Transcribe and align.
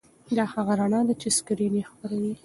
دا 0.37 0.43
هغه 0.53 0.73
رڼا 0.81 1.01
ده 1.07 1.13
چې 1.21 1.27
سکرین 1.37 1.73
یې 1.79 1.85
خپروي. 1.91 2.33